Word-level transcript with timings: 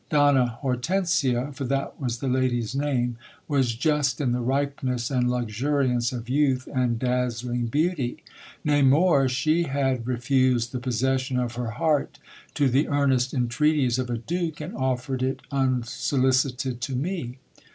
Donna 0.09 0.57
Hortensia, 0.63 1.51
for 1.53 1.63
that 1.65 2.01
was 2.01 2.17
the 2.17 2.27
lady's 2.27 2.73
name, 2.73 3.17
was 3.47 3.75
just 3.75 4.19
in 4.19 4.31
the 4.31 4.41
ripe 4.41 4.81
ness 4.81 5.11
and 5.11 5.29
luxuriance 5.29 6.11
of 6.11 6.27
youth 6.27 6.67
and 6.73 6.97
dazzling 6.97 7.67
beauty. 7.67 8.17
Nay, 8.63 8.81
more, 8.81 9.29
she 9.29 9.65
had 9.65 10.07
re 10.07 10.15
fust 10.15 10.27
d 10.71 10.71
the 10.71 10.79
possession 10.81 11.37
of 11.37 11.53
her 11.53 11.69
heart 11.69 12.17
to 12.55 12.67
the 12.67 12.87
earnest 12.87 13.31
entreaties 13.31 13.99
of 13.99 14.09
a 14.09 14.17
duke, 14.17 14.59
and 14.59 14.75
offered 14.75 15.21
it 15.21 15.43
unsolicited 15.51 16.81
to 16.81 16.95
me. 16.95 17.37